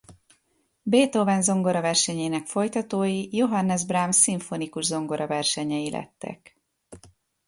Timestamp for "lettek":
5.89-6.57